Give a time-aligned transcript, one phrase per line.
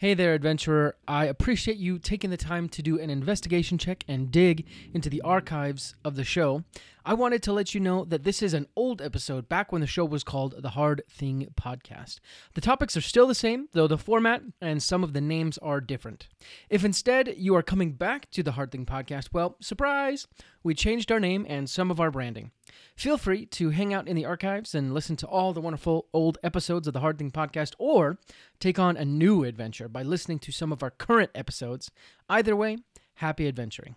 [0.00, 0.94] Hey there, adventurer.
[1.08, 5.20] I appreciate you taking the time to do an investigation check and dig into the
[5.22, 6.62] archives of the show.
[7.08, 9.86] I wanted to let you know that this is an old episode back when the
[9.86, 12.20] show was called the Hard Thing Podcast.
[12.52, 15.80] The topics are still the same, though the format and some of the names are
[15.80, 16.28] different.
[16.68, 20.26] If instead you are coming back to the Hard Thing Podcast, well, surprise!
[20.62, 22.50] We changed our name and some of our branding.
[22.94, 26.36] Feel free to hang out in the archives and listen to all the wonderful old
[26.42, 28.18] episodes of the Hard Thing Podcast, or
[28.60, 31.90] take on a new adventure by listening to some of our current episodes.
[32.28, 32.76] Either way,
[33.14, 33.96] happy adventuring.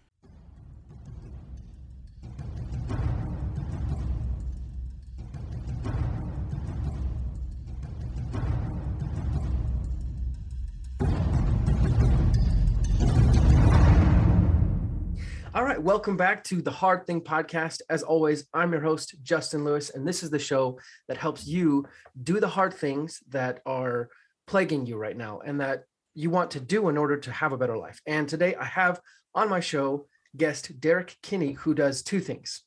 [15.54, 17.82] All right, welcome back to the Hard Thing Podcast.
[17.90, 21.86] As always, I'm your host, Justin Lewis, and this is the show that helps you
[22.23, 24.08] do the hard things that are
[24.48, 25.84] plaguing you right now and that
[26.14, 28.00] you want to do in order to have a better life.
[28.08, 29.02] And today I have
[29.36, 32.62] on my show guest Derrick Kinney, who does two things,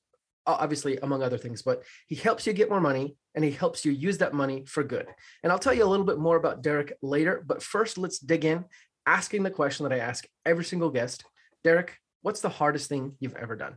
[0.47, 3.93] obviously, among other things, but he helps you get more money and he helps you
[3.93, 5.07] use that money for good.
[5.43, 8.45] And I'll tell you a little bit more about Derrick later, but first let's dig
[8.45, 8.67] in
[9.07, 11.25] asking the question that I ask every single guest.
[11.63, 13.77] Derrick, what's the hardest thing you've ever done?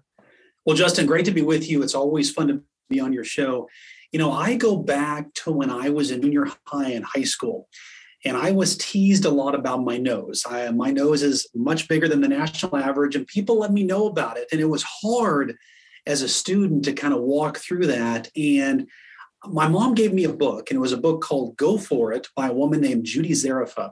[0.65, 1.83] Well, Justin, great to be with you.
[1.83, 3.67] It's always fun to be on your show.
[4.11, 7.67] You know, I go back to when I was in junior high and high school,
[8.23, 10.45] and I was teased a lot about my nose.
[10.49, 14.07] I, my nose is much bigger than the national average, and people let me know
[14.07, 14.47] about it.
[14.53, 15.57] And it was hard
[16.05, 18.29] as a student to kind of walk through that.
[18.37, 18.87] And
[19.45, 22.29] my mom gave me a book, and it was a book called Go For It
[22.33, 23.91] by a woman named Judy Zerafa.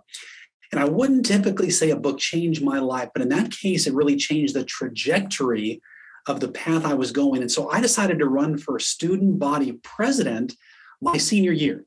[0.76, 3.94] And I wouldn't typically say a book changed my life, but in that case, it
[3.94, 5.82] really changed the trajectory
[6.28, 7.42] of the path I was going.
[7.42, 10.54] And so I decided to run for student body president
[11.02, 11.86] my senior year.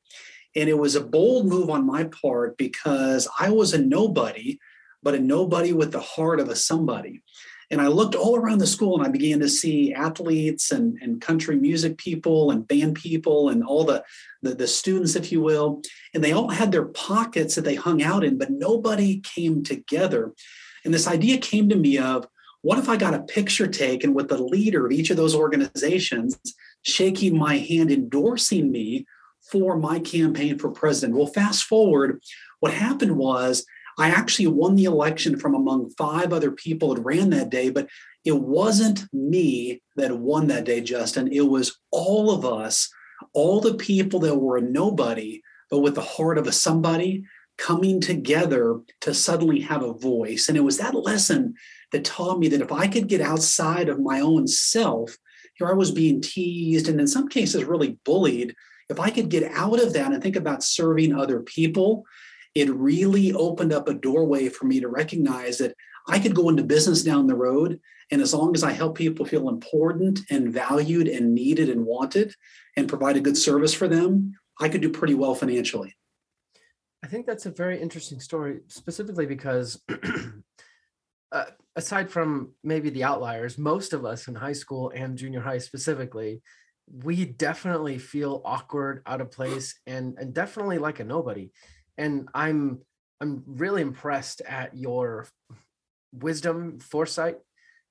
[0.56, 4.58] And it was a bold move on my part because I was a nobody,
[5.02, 7.20] but a nobody with the heart of a somebody.
[7.70, 11.20] And I looked all around the school and I began to see athletes and, and
[11.20, 14.02] country music people and band people and all the,
[14.42, 15.83] the, the students, if you will.
[16.14, 20.33] And they all had their pockets that they hung out in, but nobody came together.
[20.84, 22.27] And this idea came to me of
[22.62, 26.39] what if I got a picture taken with the leader of each of those organizations
[26.83, 29.06] shaking my hand, endorsing me
[29.50, 31.17] for my campaign for president?
[31.17, 32.20] Well, fast forward,
[32.61, 33.64] what happened was
[33.98, 37.89] I actually won the election from among five other people that ran that day, but
[38.25, 41.29] it wasn't me that won that day, Justin.
[41.33, 42.89] It was all of us,
[43.33, 47.25] all the people that were a nobody, but with the heart of a somebody
[47.57, 50.48] coming together to suddenly have a voice.
[50.48, 51.55] And it was that lesson
[51.91, 55.17] that taught me that if I could get outside of my own self,
[55.55, 58.55] here I was being teased and in some cases really bullied.
[58.89, 62.05] If I could get out of that and think about serving other people
[62.55, 65.75] it really opened up a doorway for me to recognize that
[66.09, 67.81] I could go into business down the road.
[68.11, 72.35] And as long as I help people feel important and valued and needed and wanted
[72.77, 75.95] and provide a good service for them, I could do pretty well financially.
[77.05, 79.80] I think that's a very interesting story, specifically because
[81.33, 81.45] uh,
[81.77, 86.42] aside from maybe the outliers, most of us in high school and junior high specifically,
[86.91, 91.53] we definitely feel awkward, out of place, and and definitely like a nobody
[91.98, 92.81] and i'm
[93.20, 95.27] i'm really impressed at your
[96.13, 97.36] wisdom foresight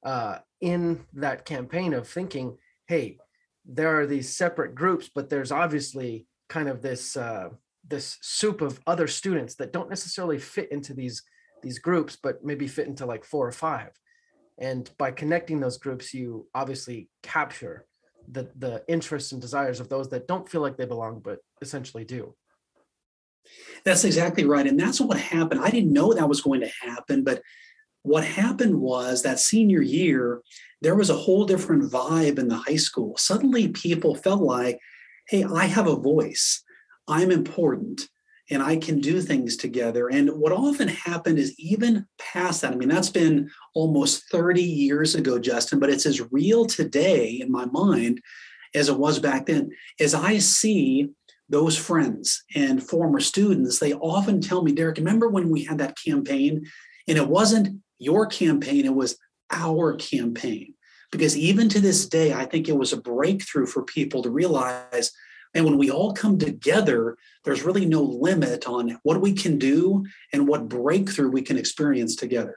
[0.04, 2.58] uh, in that campaign of thinking
[2.88, 3.18] hey
[3.66, 7.50] there are these separate groups but there's obviously kind of this uh,
[7.88, 11.24] this soup of other students that don't necessarily fit into these
[11.64, 13.92] these groups but maybe fit into like four or five.
[14.60, 17.86] And by connecting those groups you obviously capture
[18.30, 22.04] the the interests and desires of those that don't feel like they belong but essentially
[22.04, 22.36] do
[23.84, 24.68] that's exactly right.
[24.68, 25.62] And that's what happened.
[25.62, 27.42] I didn't know that was going to happen, but
[28.04, 30.42] what happened was that senior year,
[30.82, 33.18] there was a whole different vibe in the high school.
[33.18, 34.80] Suddenly, people felt like,
[35.28, 36.64] hey, I have a voice,
[37.08, 38.08] I'm important,
[38.50, 40.08] and I can do things together.
[40.10, 45.16] And what often happened is even past that, I mean, that's been almost 30 years
[45.16, 48.22] ago, Justin, but it's as real today in my mind
[48.74, 49.72] as it was back then.
[50.00, 51.10] As I see
[51.50, 55.98] those friends and former students, they often tell me, Derrick, remember when we had that
[56.04, 56.66] campaign?
[57.08, 59.18] And it wasn't your campaign, it was
[59.52, 60.74] our campaign.
[61.12, 65.12] Because even to this day, I think it was a breakthrough for people to realize
[65.54, 70.06] and when we all come together, there's really no limit on what we can do
[70.34, 72.54] and what breakthrough we can experience together.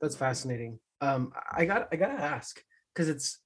[0.00, 0.78] That's fascinating.
[1.00, 3.38] Um, I got I gotta ask because it's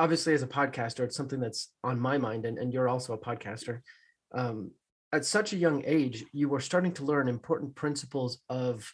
[0.00, 3.18] obviously as a podcaster it's something that's on my mind and, and you're also a
[3.18, 3.80] podcaster
[4.32, 4.72] um,
[5.12, 8.92] at such a young age, you were starting to learn important principles of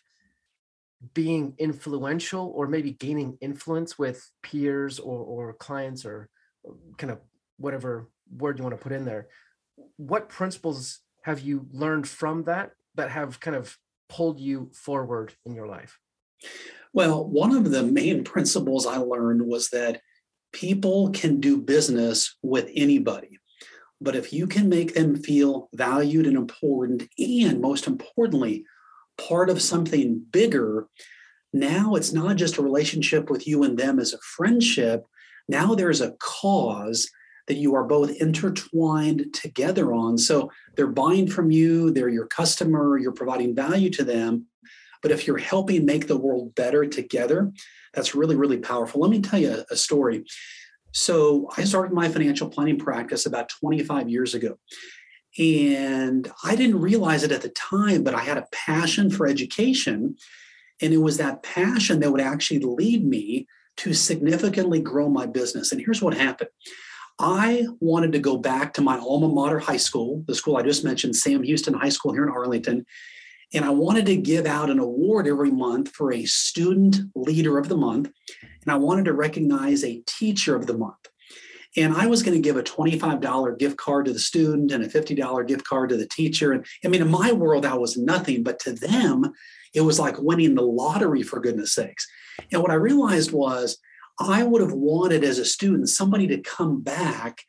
[1.13, 6.29] being influential or maybe gaining influence with peers or, or clients or
[6.97, 7.19] kind of
[7.59, 9.29] whatever word you want to put in there.
[9.97, 13.77] What principles have you learned from that that have kind of
[14.09, 15.99] pulled you forward in your life?
[16.93, 20.01] Well, one of the main principles I learned was that
[20.55, 23.39] people can do business with anybody.
[24.01, 28.65] But if you can make them feel valued and important, and most importantly,
[29.19, 30.87] part of something bigger,
[31.53, 35.05] now it's not just a relationship with you and them as a friendship.
[35.49, 37.11] Now there's a cause
[37.49, 40.17] that you are both intertwined together on.
[40.17, 44.47] So they're buying from you, they're your customer, you're providing value to them.
[45.05, 47.53] But if you're helping make the world better together,
[47.93, 49.03] that's really, really powerful.
[49.03, 50.25] Let me tell you a, story.
[50.93, 54.57] So I started my financial planning practice about 25 years ago.
[55.39, 60.17] And I didn't realize it at the time, but I had a passion for education.
[60.81, 63.47] And it was that passion that would actually lead me
[63.77, 65.71] to significantly grow my business.
[65.71, 66.49] And here's what happened
[67.19, 70.83] I wanted to go back to my alma mater high school, the school I just
[70.83, 72.87] mentioned, Sam Houston High School here in Arlington.
[73.55, 77.69] And I wanted to give out an award every month for a student leader of
[77.69, 78.11] the month.
[78.63, 80.97] And I wanted to recognize a teacher of the month.
[81.77, 84.89] And I was going to give a $25 gift card to the student and a
[84.89, 86.53] $50 gift card to the teacher.
[86.53, 89.33] And I mean, in my world, that was nothing, but to them,
[89.73, 92.07] it was like winning the lottery for goodness sakes.
[92.53, 93.79] And what I realized was
[94.21, 97.43] I would have wanted as a student somebody to come back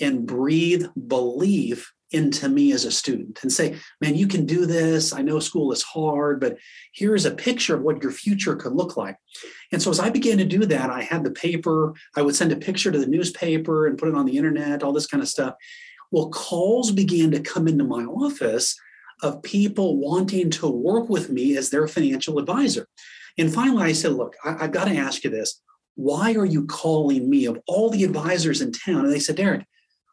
[0.00, 5.12] and breathe belief into me as a student and say, man, you can do this.
[5.12, 6.58] I know school is hard, but
[6.92, 9.16] here's a picture of what your future could look like.
[9.72, 12.52] And so as I began to do that, I had the paper, I would send
[12.52, 15.28] a picture to the newspaper and put it on the internet, all this kind of
[15.28, 15.54] stuff.
[16.10, 18.76] Well, calls began to come into my office
[19.22, 22.86] of people wanting to work with me as their financial advisor.
[23.38, 25.60] And finally, I said, look, I, have got to ask you this
[25.94, 29.04] why are you calling me of all the advisors in town?
[29.04, 29.66] And they said, Derrick,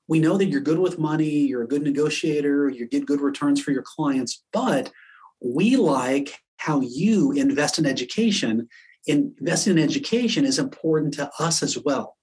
[0.09, 3.61] we know that you're good with money, you're a good negotiator, you get good returns
[3.61, 4.91] for your clients, but
[5.39, 8.67] we like how you invest in education.
[9.05, 12.17] Investing in education is important to us as well.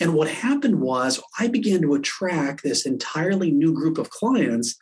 [0.00, 4.76] And what happened was I began to attract this entirely new group of clients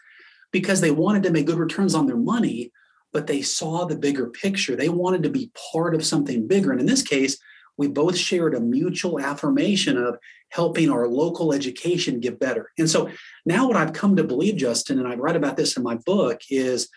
[0.50, 2.72] because they wanted to make good returns on their money,
[3.12, 4.74] but they saw the bigger picture.
[4.74, 6.72] They wanted to be part of something bigger.
[6.72, 7.38] And in this case,
[7.76, 10.18] we both shared a mutual affirmation of
[10.50, 12.70] helping our local education get better.
[12.78, 13.10] And so
[13.46, 16.42] now what I've come to believe, Justin, and I write about this in my book,
[16.50, 16.88] is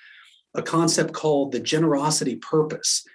[0.54, 3.06] a concept called the generosity purpose.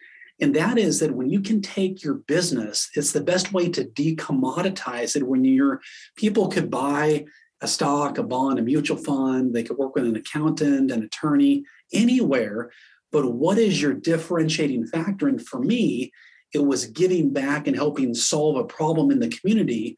[0.41, 3.85] And that is that when you can take your business, it's the best way to
[3.85, 5.81] decommoditize it when your
[6.17, 7.27] people could buy
[7.61, 11.65] a stock, a bond, a mutual fund, they could work with an accountant, an attorney,
[11.93, 12.71] anywhere.
[13.13, 15.29] But what is your differentiating factor?
[15.29, 16.11] And for me,
[16.52, 19.97] it was giving back and helping solve a problem in the community.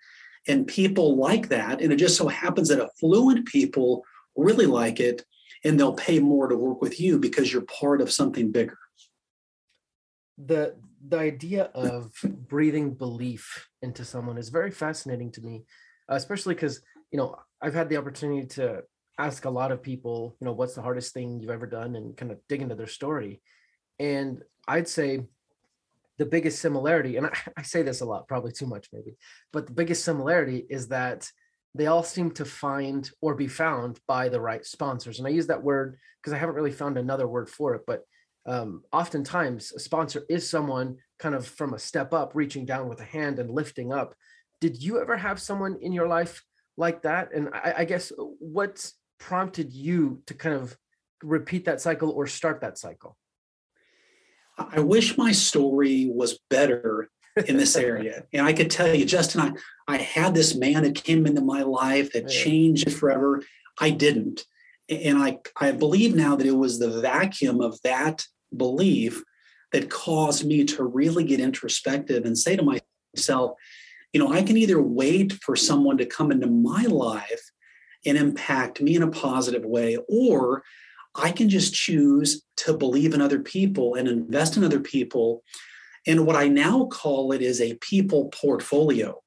[0.49, 1.81] And people like that.
[1.81, 4.05] And it just so happens that affluent people
[4.37, 5.25] really like it
[5.65, 8.79] and they'll pay more to work with you because you're part of something bigger.
[10.39, 10.77] The
[11.07, 15.65] the idea of breathing belief into someone is very fascinating to me,
[16.09, 18.83] especially because you know I've had the opportunity to
[19.19, 22.17] ask a lot of people, you know, what's the hardest thing you've ever done, and
[22.17, 23.41] kind of dig into their story.
[23.99, 25.27] And I'd say
[26.19, 29.17] the biggest similarity, and I, I, say this a lot, probably too much maybe,
[29.53, 31.31] but the biggest similarity is that
[31.75, 35.19] they all seem to find or be found by the right sponsors.
[35.19, 38.05] And I use that word because I haven't really found another word for it, but
[38.45, 43.01] um, oftentimes a sponsor is someone kind of from a step up, reaching down with
[43.01, 44.15] a hand and lifting up.
[44.61, 46.43] Did you ever have someone in your life
[46.77, 47.33] like that?
[47.33, 50.77] And I, I guess what prompted you to kind of
[51.23, 53.17] repeat that cycle or start that cycle?
[54.59, 57.11] I wish my story was better
[57.47, 58.25] in this area.
[58.33, 59.53] and I could tell you, Justin, I,
[59.95, 63.43] I had this man that came into my life that changed it forever.
[63.81, 64.45] I didn't.
[64.89, 69.23] And I, I believe now that it was the vacuum of that belief
[69.73, 72.81] that caused me to really get introspective and say to
[73.17, 73.53] myself,
[74.13, 77.51] you know, I can either wait for someone to come into my life
[78.05, 80.63] and impact me in a positive way, or
[81.15, 85.43] I can just choose to believe in other people and invest in other people.
[86.07, 89.21] And what I now call it is a people portfolio.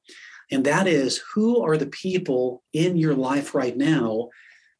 [0.51, 4.29] And that is who are the people in your life right now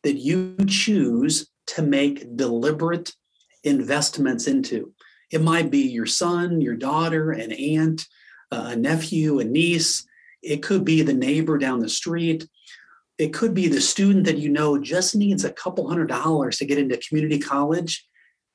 [0.03, 3.13] that you choose to make deliberate
[3.63, 4.93] investments into?
[5.31, 8.05] It might be your son, your daughter, an aunt,
[8.51, 10.05] a nephew, a niece.
[10.43, 12.47] It could be the neighbor down the street.
[13.17, 16.65] It could be the student that you know just needs a couple hundred dollars to
[16.65, 18.05] get into community college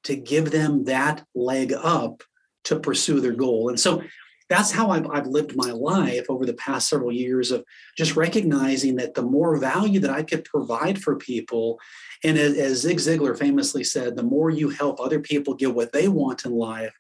[0.05, 2.23] to give them that leg up
[2.65, 3.69] to pursue their goal.
[3.69, 4.03] And so
[4.49, 7.65] that's how I've, I've lived my life over the past several years of
[7.97, 11.79] just recognizing that the more value that I could provide for people,
[12.25, 15.93] and as, as Zig Ziglar famously said, the more you help other people get what
[15.93, 16.93] they want in life,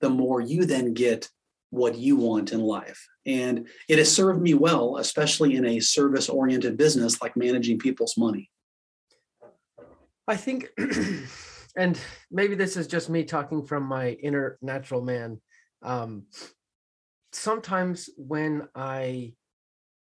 [0.00, 1.30] the more you then get
[1.70, 3.06] what you want in life.
[3.26, 8.16] And it has served me well, especially in a service oriented business like managing people's
[8.16, 8.50] money.
[10.28, 10.70] I think,
[11.76, 11.98] and
[12.30, 15.40] maybe this is just me talking from my inner natural man.
[15.82, 16.24] Um,
[17.32, 19.34] sometimes when I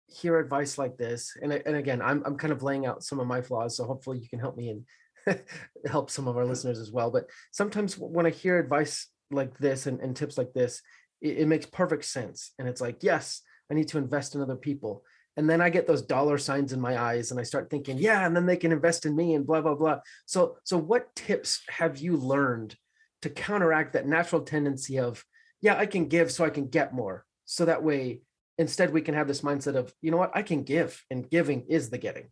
[0.07, 3.27] hear advice like this, and, and again, I'm, I'm kind of laying out some of
[3.27, 5.43] my flaws, so hopefully you can help me and
[5.85, 7.11] help some of our listeners as well.
[7.11, 10.81] But sometimes when I hear advice like this and, and tips like this,
[11.21, 12.51] it, it makes perfect sense.
[12.59, 15.03] And it's like, yes, I need to invest in other people.
[15.35, 18.25] And then I get those dollar signs in my eyes and I start thinking, yeah,
[18.25, 19.99] and then they can invest in me and blah, blah, blah.
[20.25, 22.75] So, so what tips have you learned
[23.21, 25.23] to counteract that natural tendency of,
[25.61, 27.23] yeah, I can give so I can get more.
[27.45, 28.21] So that way,
[28.57, 31.65] instead, we can have this mindset of, you know what, I can give, and giving
[31.69, 32.29] is the getting.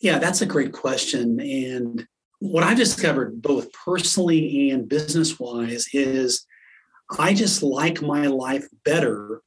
[0.00, 1.38] Yeah, that's a great question.
[1.40, 2.06] And
[2.40, 6.46] what I've discovered, both personally and business wise, is
[7.18, 9.42] I just like my life better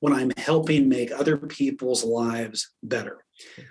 [0.00, 3.24] when I'm helping make other people's lives better.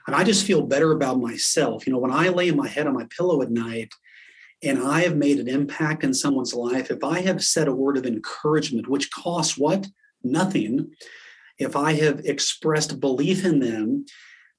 [0.07, 1.85] And I just feel better about myself.
[1.85, 3.93] You know, when I lay my head on my pillow at night
[4.63, 7.97] and I have made an impact in someone's life, if I have said a word
[7.97, 9.87] of encouragement, which costs what?
[10.23, 10.91] Nothing.
[11.57, 14.05] If I have expressed belief in them,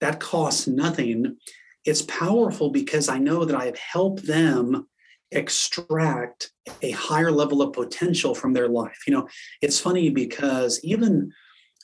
[0.01, 1.37] that costs nothing.
[1.85, 4.87] It's powerful because I know that I have helped them
[5.33, 6.51] extract
[6.83, 8.99] a higher level of potential from their life.
[9.07, 9.29] You know,
[9.61, 11.33] it's funny because even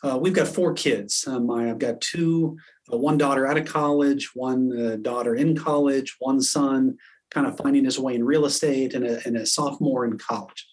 [0.02, 1.24] uh, we've got four kids.
[1.26, 2.56] Um, I, I've got two,
[2.92, 6.96] uh, one daughter out of college, one uh, daughter in college, one son
[7.30, 10.66] kind of finding his way in real estate, and a, and a sophomore in college.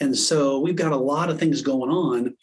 [0.00, 2.36] And so we've got a lot of things going on.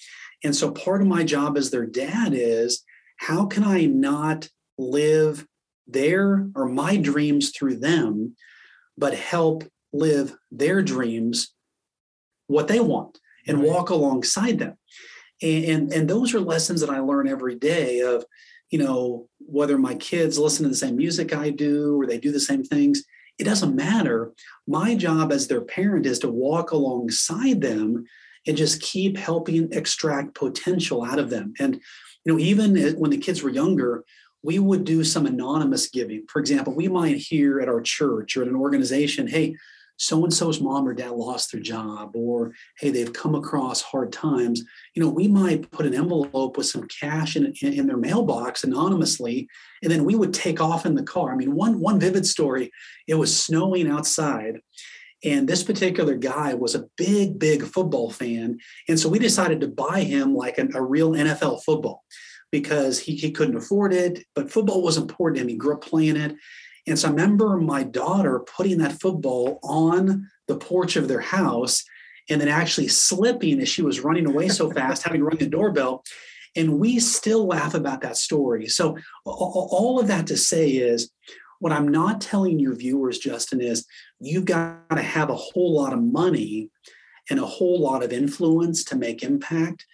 [0.44, 2.84] And so part of my job as their dad is
[3.18, 5.48] how can I not live
[5.88, 8.36] their or my dreams through them
[8.98, 11.54] but help live their dreams
[12.48, 13.68] what they want and right.
[13.68, 14.78] walk alongside them.
[15.42, 18.24] And, and and those are lessons that i learn every day of
[18.72, 22.32] you know whether my kids listen to the same music i do or they do
[22.32, 23.04] the same things
[23.38, 24.32] it doesn't matter.
[24.68, 28.06] My job as their parent is to walk alongside them
[28.48, 31.54] and just keep helping extract potential out of them.
[31.60, 31.76] And
[32.24, 34.04] you know even when the kids were younger
[34.46, 36.24] we would do some anonymous giving.
[36.30, 39.56] For example, we might hear at our church or at an organization, hey,
[39.98, 44.12] so and so's mom or dad lost their job, or hey, they've come across hard
[44.12, 44.62] times.
[44.94, 48.66] You know, we might put an envelope with some cash in, in, in, their mailbox
[48.66, 49.48] anonymously,
[49.82, 51.32] and then we would take off in the car.
[51.32, 52.72] I mean, one one vivid story.
[53.08, 54.60] It was snowing outside,
[55.24, 58.60] and this particular guy was a big, big football fan,
[58.90, 62.04] and so we decided to buy him like a, a real NFL football
[62.52, 65.50] because he, he couldn't afford it, but football was important to him.
[65.50, 66.36] He grew up playing it.
[66.88, 71.84] And so I remember my daughter putting that football on the porch of their house
[72.30, 75.48] and then actually slipping as she was running away so fast, having to ring the
[75.48, 76.04] doorbell.
[76.56, 78.68] And we still laugh about that story.
[78.68, 81.12] So, all of that to say is
[81.60, 83.86] what I'm not telling your viewers, Justin, is
[84.20, 86.70] you've got to have a whole lot of money
[87.30, 89.86] and a whole lot of influence to make impact.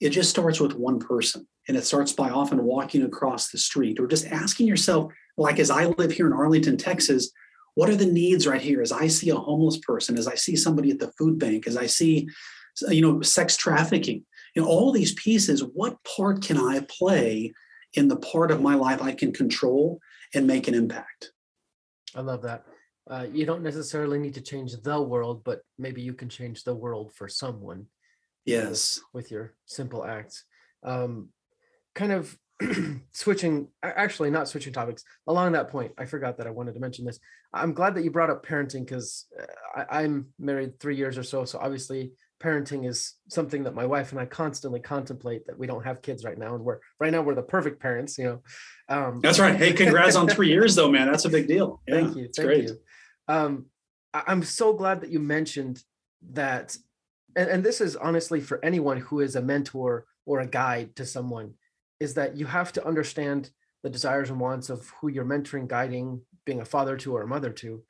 [0.00, 1.46] It just starts with one person.
[1.66, 5.70] And it starts by often walking across the street or just asking yourself, like as
[5.70, 7.30] I live here in Arlington, Texas,
[7.74, 8.82] what are the needs right here?
[8.82, 11.76] As I see a homeless person, as I see somebody at the food bank, as
[11.76, 12.28] I see,
[12.88, 17.52] you know, sex trafficking, you know, all these pieces, what part can I play
[17.94, 19.98] in the part of my life I can control
[20.34, 21.32] and make an impact?
[22.14, 22.64] I love that.
[23.10, 26.74] Uh, you don't necessarily need to change the world, but maybe you can change the
[26.74, 27.86] world for someone.
[28.44, 29.00] Yes.
[29.12, 30.44] With, with your simple acts.
[30.82, 31.28] Um,
[31.94, 32.36] kind of
[33.12, 37.04] switching actually not switching topics along that point i forgot that i wanted to mention
[37.04, 37.18] this.
[37.52, 39.26] I'm glad that you brought up parenting because
[39.76, 44.12] uh, i'm married three years or so so obviously parenting is something that my wife
[44.12, 47.22] and i constantly contemplate that we don't have kids right now and we're right now
[47.22, 48.42] we're the perfect parents you know
[48.88, 49.56] um, that's right.
[49.56, 51.10] Hey congrats on three years though man.
[51.10, 51.80] That's a big deal.
[51.88, 52.64] Yeah, thank you thank great.
[52.64, 52.76] you.
[53.28, 53.66] Um,
[54.12, 55.82] i'm so glad that you mentioned
[56.32, 56.76] that
[57.34, 61.06] and, and this is honestly for anyone who is a mentor or a guide to
[61.06, 61.54] someone
[62.04, 63.50] is that you have to understand
[63.82, 67.26] the desires and wants of who you're mentoring, guiding, being a father to or a
[67.26, 67.82] mother to,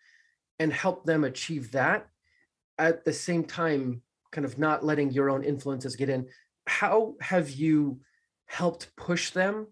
[0.61, 2.07] and help them achieve that
[2.79, 6.27] at the same time, kind of not letting your own influences get in.
[6.67, 8.01] How have you
[8.47, 9.67] helped push them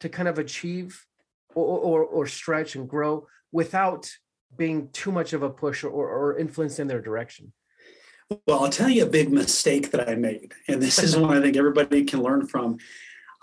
[0.00, 1.06] to kind of achieve
[1.54, 4.10] or, or, or stretch and grow without
[4.56, 7.52] being too much of a push or, or influence in their direction?
[8.46, 11.42] Well, I'll tell you a big mistake that I made, and this is one I
[11.42, 12.78] think everybody can learn from.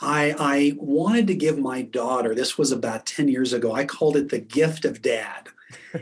[0.01, 4.15] I, I wanted to give my daughter, this was about 10 years ago, I called
[4.15, 5.49] it the gift of dad.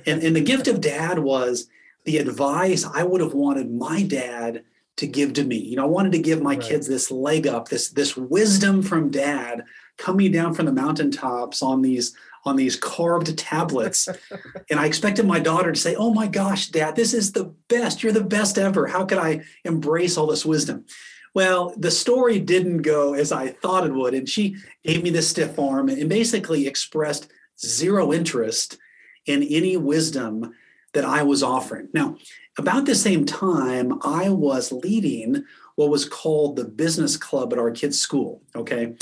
[0.05, 1.67] And, and the gift of dad was
[2.05, 4.63] the advice I would have wanted my dad
[4.97, 5.57] to give to me.
[5.57, 6.61] You know, I wanted to give my right.
[6.61, 9.63] kids this leg up, this this wisdom from dad
[9.97, 14.07] coming down from the mountaintops on these on these carved tablets.
[14.69, 18.01] and I expected my daughter to say, "Oh my gosh, dad, this is the best.
[18.01, 18.87] You're the best ever.
[18.87, 20.85] How could I embrace all this wisdom?"
[21.33, 25.29] Well, the story didn't go as I thought it would, and she gave me this
[25.29, 27.29] stiff arm and basically expressed
[27.59, 28.77] zero interest
[29.25, 30.53] in any wisdom
[30.93, 31.89] that I was offering.
[31.93, 32.17] Now,
[32.57, 35.43] about the same time, I was leading
[35.75, 38.41] what was called the business club at our kids' school.
[38.55, 38.95] Okay.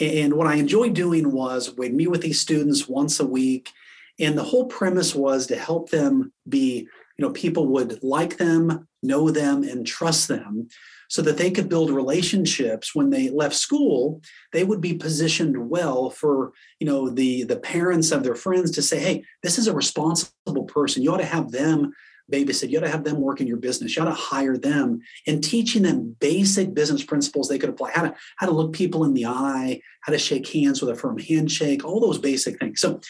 [0.00, 3.70] And what I enjoyed doing was we'd meet with these students once a week.
[4.18, 8.88] And the whole premise was to help them be, you know, people would like them,
[9.02, 10.68] know them, and trust them
[11.08, 14.20] so that they could build relationships when they left school
[14.52, 18.82] they would be positioned well for you know the the parents of their friends to
[18.82, 21.02] say hey this is a responsible person.
[21.02, 21.92] You ought to have them
[22.32, 22.70] babysit.
[22.70, 23.94] You ought to have them work in your business.
[23.94, 25.00] You ought to hire them.
[25.28, 27.92] And teaching them basic business principles they could apply.
[27.92, 30.96] How to how to look people in the eye how to shake hands with a
[30.96, 32.80] firm handshake all those basic things.
[32.80, 33.00] So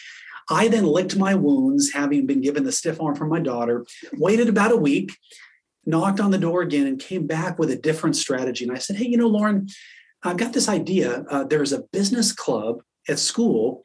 [0.49, 4.47] I then licked my wounds, having been given the stiff arm from my daughter, waited
[4.47, 5.11] about a week,
[5.87, 8.65] knocked on the door again and came back with a different strategy.
[8.65, 9.67] And I said, Hey, you know, Lauren,
[10.23, 11.25] I've got this idea.
[11.29, 13.83] Uh, there's a business club at school,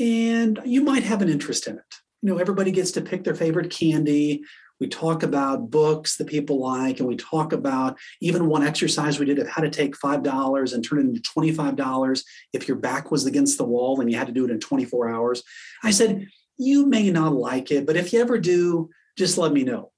[0.00, 1.94] and you might have an interest in it.
[2.22, 4.42] You know, everybody gets to pick their favorite candy.
[4.80, 9.26] We talk about books that people like, and we talk about even one exercise we
[9.26, 12.22] did of how to take $5 and turn it into $25
[12.52, 15.10] if your back was against the wall and you had to do it in 24
[15.10, 15.42] hours.
[15.82, 19.62] I said, You may not like it, but if you ever do, just let me
[19.62, 19.92] know.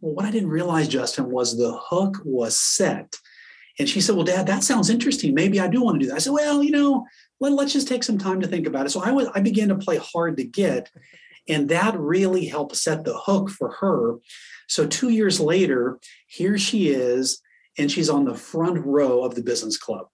[0.00, 3.16] Well, what I didn't realize, Justin, was the hook was set.
[3.78, 5.34] And she said, Well, Dad, that sounds interesting.
[5.34, 6.16] Maybe I do want to do that.
[6.16, 7.06] I said, Well, you know,
[7.40, 8.90] let, us just take some time to think about it.
[8.90, 10.90] So I was I began to play hard to get.
[11.48, 14.16] And that really helped set the hook for her.
[14.68, 17.40] So two years later, here she is,
[17.76, 20.06] and she's on the front row of the business club.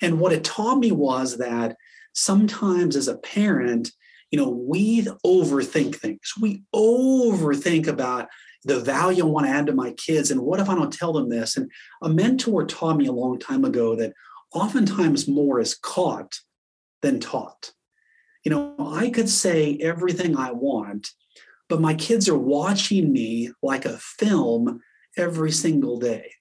[0.00, 1.76] And what it taught me was that
[2.12, 3.90] sometimes as a parent,
[4.30, 6.32] you know, we overthink things.
[6.40, 8.28] We overthink about
[8.66, 10.30] the value I want to add to my kids.
[10.30, 11.56] And what if I don't tell them this?
[11.56, 11.70] And
[12.02, 14.12] a mentor taught me a long time ago that
[14.52, 16.40] oftentimes more is caught
[17.00, 17.72] than taught.
[18.44, 21.10] You know, I could say everything I want,
[21.68, 24.80] but my kids are watching me like a film
[25.16, 26.32] every single day.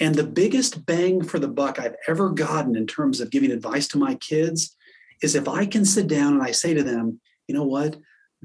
[0.00, 3.86] And the biggest bang for the buck I've ever gotten in terms of giving advice
[3.88, 4.76] to my kids
[5.22, 7.98] is if I can sit down and I say to them, you know what?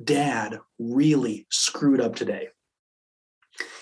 [0.04, 2.50] Dad really screwed up today.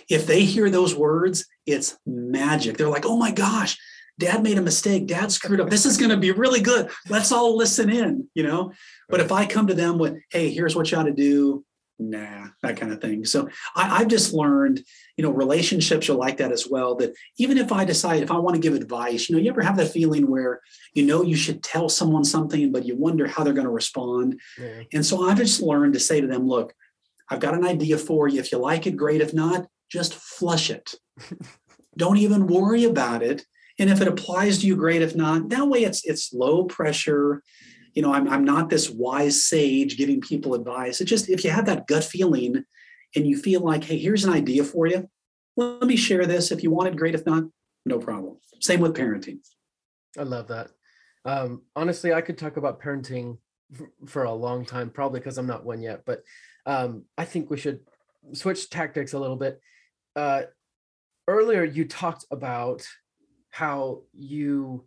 [0.10, 2.78] If they hear those words, it's magic.
[2.78, 3.78] They're like, oh my gosh,
[4.20, 5.08] dad made a mistake.
[5.08, 5.70] Dad screwed up.
[5.70, 6.90] This is going to be really good.
[7.10, 8.72] Let's all listen in, you know?
[9.10, 11.66] But if I come to them with, hey, here's what you ought to do,
[11.98, 13.26] nah, that kind of thing.
[13.26, 14.84] So I, have just learned,
[15.18, 16.96] you know, relationships are like that as well.
[16.96, 19.62] That even if I decide, if I want to give advice, you know, you ever
[19.62, 20.62] have that feeling where
[20.94, 24.40] you know you should tell someone something, but you wonder how they're going to respond.
[24.60, 24.84] Yeah.
[24.94, 26.74] And so I've just learned to say to them, look,
[27.30, 28.40] I've got an idea for you.
[28.40, 29.22] If you like it, great.
[29.22, 30.94] If not, just flush it.
[31.98, 33.46] Don't even worry about it.
[33.80, 35.02] And if it applies to you, great.
[35.02, 37.42] If not, that way it's it's low pressure.
[37.94, 41.02] You know, I'm I'm not this wise sage giving people advice.
[41.02, 42.64] It just if you have that gut feeling
[43.16, 45.10] and you feel like, hey, here's an idea for you.
[45.58, 46.52] Let me share this.
[46.52, 47.16] If you want it, great.
[47.16, 47.46] If not,
[47.86, 48.38] no problem.
[48.60, 49.40] Same with parenting.
[50.18, 50.70] I love that.
[51.24, 53.38] Um, honestly, I could talk about parenting
[54.06, 56.04] for a long time, probably because I'm not one yet.
[56.06, 56.24] But
[56.66, 57.80] um, I think we should
[58.34, 59.60] switch tactics a little bit
[60.16, 60.44] uh,
[61.28, 62.86] earlier you talked about
[63.50, 64.86] how you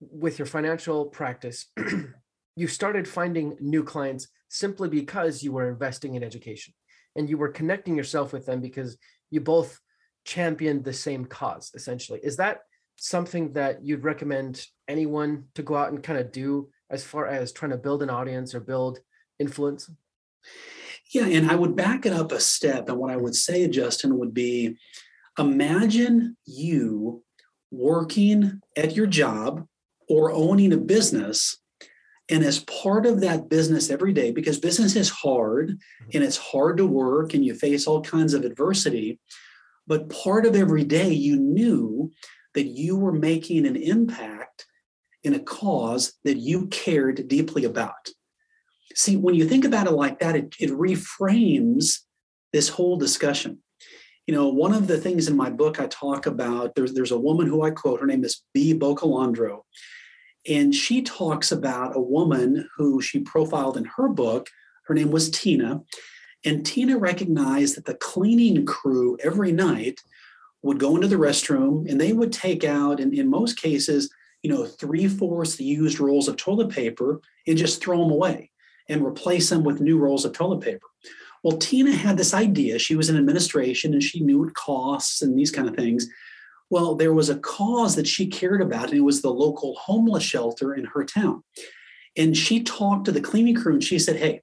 [0.00, 1.66] with your financial practice
[2.56, 6.74] you started finding new clients simply because you were investing in education
[7.16, 8.96] and you were connecting yourself with them because
[9.30, 9.80] you both
[10.24, 12.20] championed the same cause essentially.
[12.22, 12.60] Is that
[12.96, 17.52] something that you'd recommend anyone to go out and kind of do as far as
[17.52, 18.98] trying to build an audience or build
[19.38, 19.90] influence
[21.12, 22.88] yeah, and I would back it up a step.
[22.88, 24.76] And what I would say, Justin, would be
[25.38, 27.22] imagine you
[27.70, 29.66] working at your job
[30.08, 31.58] or owning a business.
[32.30, 36.10] And as part of that business every day, because business is hard mm-hmm.
[36.14, 39.20] and it's hard to work and you face all kinds of adversity,
[39.86, 42.10] but part of every day you knew
[42.54, 44.66] that you were making an impact
[45.24, 48.08] in a cause that you cared deeply about.
[48.94, 52.00] See, when you think about it like that, it, it reframes
[52.52, 53.58] this whole discussion.
[54.26, 57.18] You know, one of the things in my book I talk about, there's, there's a
[57.18, 59.62] woman who I quote, her name is Bea Boccalandro.
[60.48, 64.48] And she talks about a woman who she profiled in her book.
[64.86, 65.80] Her name was Tina.
[66.44, 70.00] And Tina recognized that the cleaning crew every night
[70.62, 74.10] would go into the restroom and they would take out, and in most cases,
[74.42, 78.51] you know, three fourths used rolls of toilet paper and just throw them away
[78.88, 80.86] and replace them with new rolls of toilet paper.
[81.42, 82.78] Well, Tina had this idea.
[82.78, 86.06] She was in administration and she knew it costs and these kind of things.
[86.70, 90.22] Well, there was a cause that she cared about, and it was the local homeless
[90.22, 91.42] shelter in her town.
[92.16, 94.42] And she talked to the cleaning crew and she said, Hey,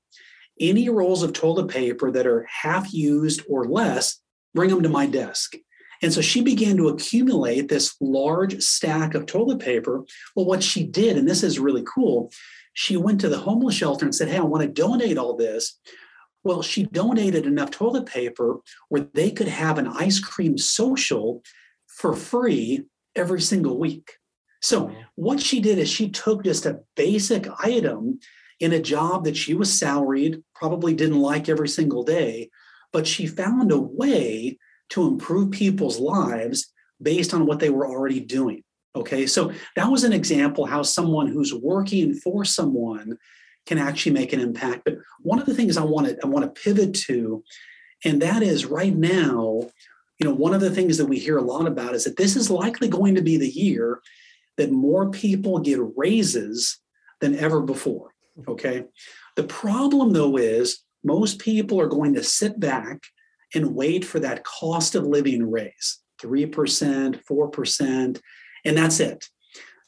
[0.59, 4.21] any rolls of toilet paper that are half used or less,
[4.53, 5.55] bring them to my desk.
[6.01, 10.03] And so she began to accumulate this large stack of toilet paper.
[10.35, 12.31] Well, what she did, and this is really cool,
[12.79, 15.77] she went to the homeless shelter and said, Hey, I want to donate all this.
[16.45, 21.43] Well, she donated enough toilet paper where they could have an ice cream social
[21.87, 22.85] for free
[23.17, 24.13] every single week.
[24.61, 28.19] So, what she did is she took just a basic item
[28.61, 32.49] in a job that she was salaried, probably didn't like every single day,
[32.93, 34.57] but she found a way
[34.91, 38.63] to improve people's lives based on what they were already doing.
[38.95, 43.17] Okay, so that was an example how someone who's working for someone
[43.65, 44.81] can actually make an impact.
[44.83, 47.43] But one of the things I want to I want to pivot to,
[48.03, 49.69] and that is right now,
[50.17, 52.35] you know, one of the things that we hear a lot about is that this
[52.35, 54.01] is likely going to be the year
[54.57, 56.79] that more people get raises
[57.21, 58.09] than ever before.
[58.47, 58.85] Okay.
[59.35, 63.03] The problem though is most people are going to sit back
[63.53, 68.21] and wait for that cost of living raise 3%, 4%,
[68.65, 69.25] and that's it.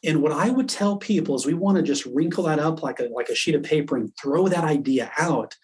[0.04, 3.00] And what I would tell people is we want to just wrinkle that up like
[3.00, 5.56] a, like a sheet of paper and throw that idea out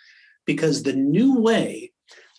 [0.46, 1.92] because the new way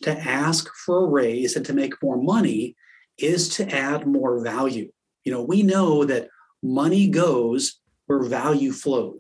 [0.03, 2.77] to ask for a raise and to make more money
[3.19, 4.91] is to add more value.
[5.25, 6.29] You know, we know that
[6.63, 9.19] money goes where value flows.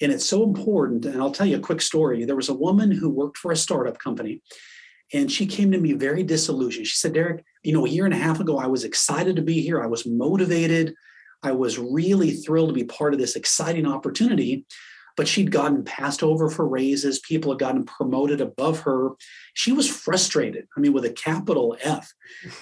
[0.00, 1.06] And it's so important.
[1.06, 2.24] And I'll tell you a quick story.
[2.24, 4.42] There was a woman who worked for a startup company
[5.12, 6.86] and she came to me very disillusioned.
[6.86, 9.42] She said, Derrick, you know, a year and a half ago, I was excited to
[9.42, 9.82] be here.
[9.82, 10.94] I was motivated.
[11.42, 14.66] I was really thrilled to be part of this exciting opportunity.
[15.16, 17.18] But she'd gotten passed over for raises.
[17.18, 19.10] People had gotten promoted above her.
[19.54, 20.68] She was frustrated.
[20.76, 22.12] I mean, with a capital F.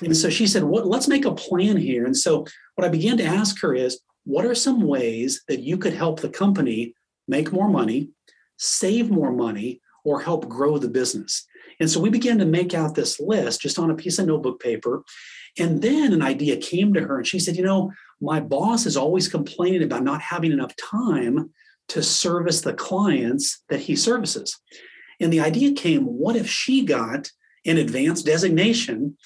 [0.00, 0.86] And so she said, "What?
[0.86, 4.46] Let's make a plan here." And so what I began to ask her is, "What
[4.46, 6.94] are some ways that you could help the company
[7.28, 8.08] make more money,
[8.56, 11.46] save more money, or help grow the business?"
[11.80, 14.60] And so we began to make out this list just on a piece of notebook
[14.60, 15.02] paper.
[15.58, 18.96] And then an idea came to her, and she said, You know, my boss is
[18.96, 21.50] always complaining about not having enough time
[21.88, 24.58] to service the clients that he services.
[25.20, 27.30] And the idea came what if she got
[27.64, 29.16] an advanced designation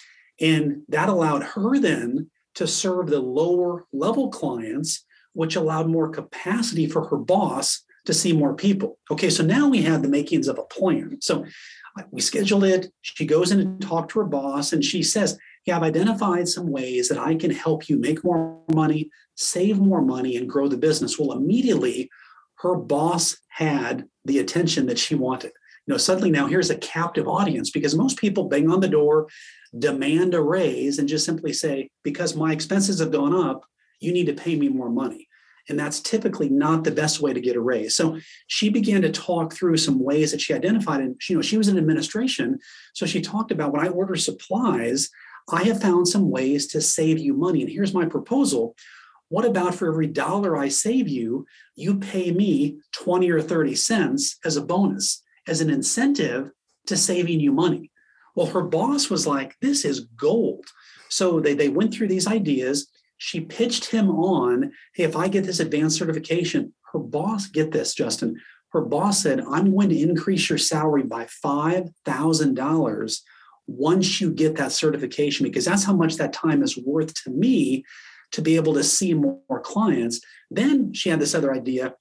[0.41, 6.87] and that allowed her then to serve the lower level clients, which allowed more capacity
[6.87, 8.99] for her boss to see more people.
[9.11, 11.19] Okay, so now we have the makings of a plan.
[11.21, 11.45] So
[12.11, 12.93] we schedule it.
[13.03, 16.69] She goes in and talk to her boss, and she says, Yeah, I've identified some
[16.69, 20.77] ways that I can help you make more money, save more money, and grow the
[20.77, 21.19] business.
[21.19, 22.11] Well, immediately
[22.59, 25.53] her boss had the attention that she wanted.
[25.87, 29.29] You know, suddenly now here's a captive audience because most people bang on the door,
[29.79, 33.65] demand a raise, and just simply say, Because my expenses have gone up,
[34.01, 35.29] you need to pay me more money.
[35.69, 37.95] And that's typically not the best way to get a raise.
[37.95, 41.01] So she began to talk through some ways that she identified.
[41.01, 42.59] And you know, she was in administration.
[42.95, 45.11] So she talked about when I order supplies,
[45.53, 47.63] I have found some ways to save you money.
[47.63, 48.75] And here's my proposal.
[49.29, 51.47] What about for every dollar I save you,
[51.77, 56.51] you pay me 20 or 30 cents as a bonus, as an incentive
[56.87, 57.91] to saving you money?
[58.35, 60.65] Well, her boss was like, this is gold.
[61.09, 62.89] So they, they went through these ideas
[63.21, 67.95] she pitched him on hey if i get this advanced certification her boss get this
[67.95, 68.41] justin
[68.73, 73.21] her boss said i'm going to increase your salary by $5000
[73.67, 77.85] once you get that certification because that's how much that time is worth to me
[78.33, 80.21] to be able to see more clients.
[80.51, 81.95] Then she had this other idea.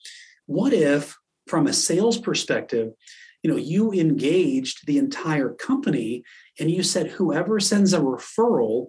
[0.45, 2.93] What if from a sales perspective
[3.41, 6.23] you know you engaged the entire company
[6.59, 8.87] and you said whoever sends a referral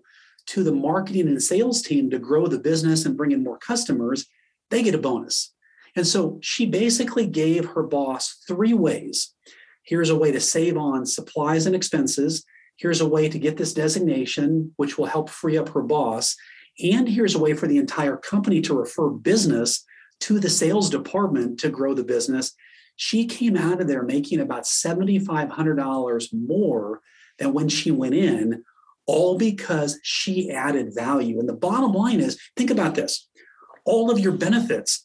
[0.50, 4.26] to the marketing and sales team to grow the business and bring in more customers,
[4.70, 5.54] they get a bonus.
[5.94, 9.32] And so she basically gave her boss three ways.
[9.84, 12.44] Here's a way to save on supplies and expenses.
[12.76, 16.36] Here's a way to get this designation, which will help free up her boss.
[16.82, 19.84] And here's a way for the entire company to refer business
[20.20, 22.52] to the sales department to grow the business.
[22.96, 27.00] She came out of there making about $7,500 more
[27.38, 28.64] than when she went in,
[29.10, 31.40] all because she added value.
[31.40, 33.28] And the bottom line is think about this
[33.84, 35.04] all of your benefits,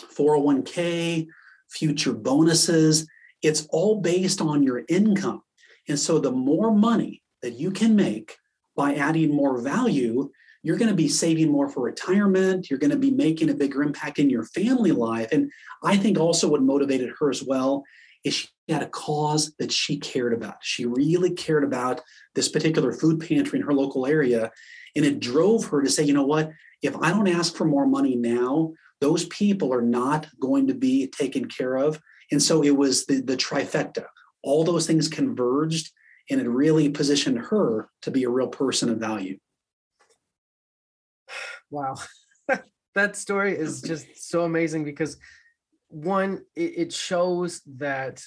[0.00, 1.26] 401k,
[1.70, 3.06] future bonuses,
[3.40, 5.42] it's all based on your income.
[5.86, 8.36] And so the more money that you can make
[8.74, 10.30] by adding more value,
[10.62, 12.68] you're going to be saving more for retirement.
[12.68, 15.28] You're going to be making a bigger impact in your family life.
[15.30, 15.52] And
[15.84, 17.84] I think also what motivated her as well
[18.24, 20.56] is she had a cause that she cared about.
[20.62, 22.00] She really cared about
[22.34, 24.50] this particular food pantry in her local area.
[24.96, 26.50] And it drove her to say, you know what?
[26.82, 31.08] If I don't ask for more money now, those people are not going to be
[31.08, 32.00] taken care of.
[32.32, 34.06] And so it was the, the trifecta.
[34.42, 35.92] All those things converged
[36.30, 39.38] and it really positioned her to be a real person of value.
[41.70, 41.96] Wow.
[42.94, 45.18] that story is just so amazing because
[45.94, 48.22] one, it, it shows that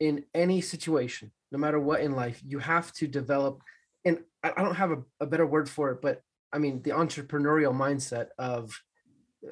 [0.00, 3.62] in any situation, no matter what in life, you have to develop,
[4.04, 6.22] and I, I don't have a, a, better word for it, but
[6.52, 8.72] I mean, the entrepreneurial mindset of,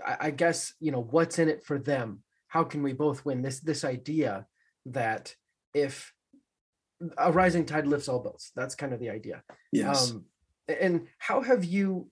[0.05, 2.23] I, I guess, you know, what's in it for them?
[2.49, 3.43] How can we both win?
[3.43, 4.47] This, this idea
[4.87, 5.35] that
[5.75, 6.13] if
[7.19, 9.43] a rising tide lifts all boats, that's kind of the idea.
[9.73, 10.11] Yes.
[10.11, 10.25] Um,
[10.69, 12.11] and how have you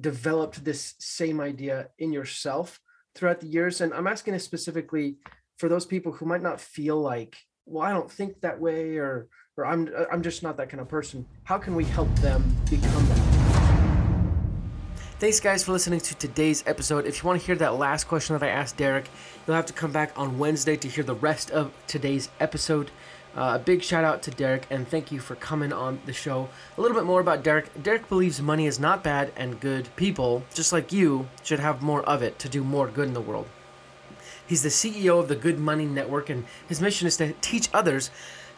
[0.00, 2.80] developed this same idea in yourself
[3.14, 3.80] throughout the years?
[3.80, 5.16] And I'm asking this specifically
[5.58, 9.28] for those people who might not feel like, well, I don't think that way, or
[9.56, 11.26] or I'm I'm just not that kind of person.
[11.44, 13.42] How can we help them become that?
[15.18, 17.06] Thanks, guys, for listening to today's episode.
[17.06, 19.08] If you want to hear that last question that I asked Derrick,
[19.46, 22.90] you'll have to come back on Wednesday to hear the rest of today's episode.
[23.34, 26.50] Uh, a big shout out to Derrick and thank you for coming on the show.
[26.76, 27.82] A little bit more about Derrick.
[27.82, 32.02] Derrick believes money is not bad and good people, just like you, should have more
[32.02, 33.46] of it to do more good in the world.
[34.46, 38.10] He's the CEO of the Good Money Network, and his mission is to teach others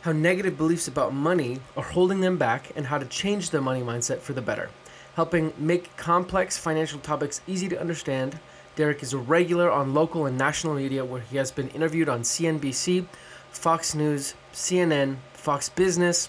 [0.03, 3.81] how negative beliefs about money are holding them back and how to change their money
[3.81, 4.71] mindset for the better.
[5.15, 8.41] Helping make complex financial topics easy to understand,
[8.75, 12.23] Derrick is a regular on local and national media where he has been interviewed on
[12.23, 13.07] CNBC,
[13.53, 16.29] Fox News, CNN, Fox Business,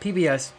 [0.00, 0.52] PBS,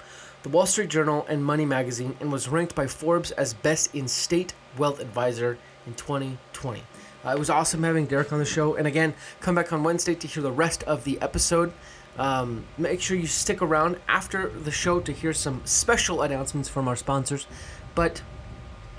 [0.44, 4.08] The Wall Street Journal, and Money Magazine, and was ranked by Forbes as Best in
[4.08, 6.84] State Wealth Advisor in 2020.
[7.26, 8.76] Uh, it was awesome having Derrick on the show.
[8.76, 11.74] And again, come back on Wednesday to hear the rest of the episode.
[12.18, 16.88] Um, make sure you stick around after the show to hear some special announcements from
[16.88, 17.48] our sponsors.
[17.96, 18.22] But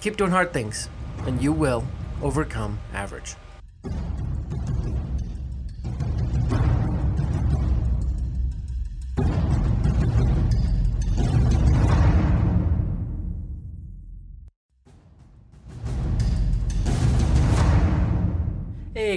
[0.00, 0.88] keep doing hard things,
[1.24, 1.86] and you will
[2.20, 3.36] overcome average.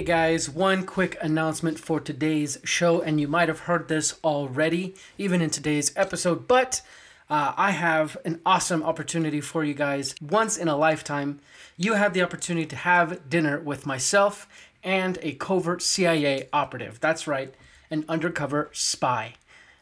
[0.00, 4.94] Hey guys, one quick announcement for today's show, and you might have heard this already,
[5.18, 6.80] even in today's episode, but
[7.28, 10.14] uh, I have an awesome opportunity for you guys.
[10.22, 11.40] Once in a lifetime,
[11.76, 14.48] you have the opportunity to have dinner with myself
[14.82, 16.98] and a covert CIA operative.
[16.98, 17.54] That's right,
[17.90, 19.34] an undercover spy.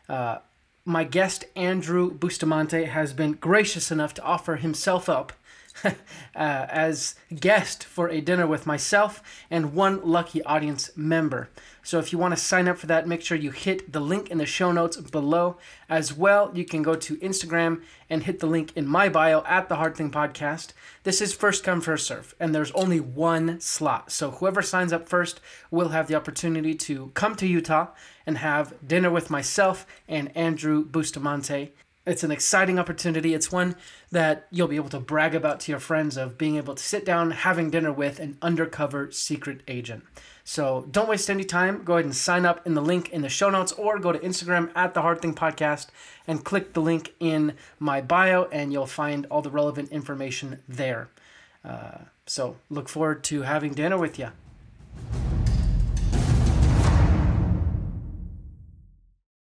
[0.09, 0.39] Uh,
[0.85, 5.33] my guest, Andrew Bustamante, has been gracious enough to offer himself up
[5.85, 5.93] uh,
[6.35, 11.51] as guest for a dinner with myself and one lucky audience member.
[11.83, 14.31] So if you want to sign up for that, make sure you hit the link
[14.31, 15.57] in the show notes below.
[15.89, 19.69] As well, you can go to Instagram and hit the link in my bio at
[19.69, 20.73] the Hard Thing Podcast.
[21.05, 24.13] This is first come, first serve, and there's only one slot.
[24.13, 27.89] So whoever signs up first will have the opportunity to come to Utah
[28.27, 31.73] and have dinner with myself and Andrew Bustamante.
[32.09, 33.35] It's an exciting opportunity.
[33.35, 33.77] It's one
[34.11, 37.05] that you'll be able to brag about to your friends of being able to sit
[37.05, 40.05] down having dinner with an undercover secret agent.
[40.43, 41.85] So don't waste any time.
[41.85, 44.19] Go ahead and sign up in the link in the show notes or go to
[44.21, 45.89] Instagram at the Hard Thing Podcast
[46.27, 51.11] and click the link in my bio and you'll find all the relevant information there.
[51.63, 54.31] Uh, so look forward to having dinner with you.